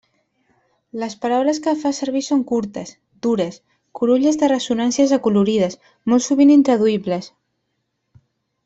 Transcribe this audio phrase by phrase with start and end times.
[1.01, 2.93] Les paraules que fa servir són curtes,
[3.27, 3.61] dures,
[4.01, 5.79] curulles de ressonàncies acolorides,
[6.13, 7.31] molt sovint intraduïbles.